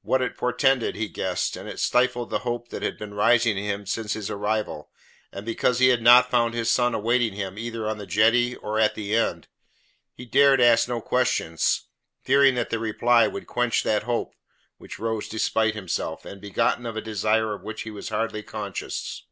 [0.00, 3.64] What it portended, he guessed; and it stifled the hope that had been rising in
[3.64, 4.90] him since his arrival,
[5.30, 8.78] and because he had not found his son awaiting him either on the jetty or
[8.80, 9.44] at the inn.
[10.14, 11.86] He dared ask no questions,
[12.22, 14.34] fearing that the reply would quench that hope,
[14.78, 19.24] which rose despite himself, and begotten of a desire of which he was hardly conscious.